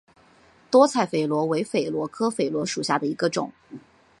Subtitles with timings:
[0.71, 3.53] 多彩榧螺为榧螺科榧螺属下的一个种。